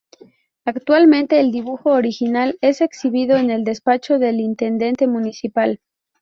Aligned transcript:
Actualmente 0.65 1.39
el 1.39 1.51
dibujo 1.51 1.91
original 1.91 2.57
es 2.61 2.81
exhibido 2.81 3.37
en 3.37 3.51
el 3.51 3.63
despacho 3.63 4.17
del 4.17 4.39
Intendente 4.39 5.05
Municipal. 5.05 5.79